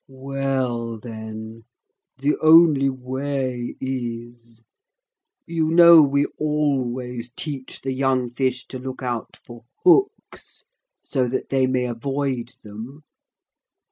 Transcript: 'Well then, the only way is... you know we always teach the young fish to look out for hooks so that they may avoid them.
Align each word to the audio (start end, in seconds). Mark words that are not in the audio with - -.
'Well 0.07 0.97
then, 0.97 1.65
the 2.17 2.35
only 2.41 2.89
way 2.89 3.75
is... 3.79 4.63
you 5.45 5.69
know 5.69 6.01
we 6.01 6.25
always 6.39 7.31
teach 7.33 7.81
the 7.81 7.93
young 7.93 8.31
fish 8.31 8.65
to 8.69 8.79
look 8.79 9.03
out 9.03 9.37
for 9.45 9.63
hooks 9.85 10.65
so 11.03 11.27
that 11.27 11.49
they 11.49 11.67
may 11.67 11.85
avoid 11.85 12.51
them. 12.63 13.03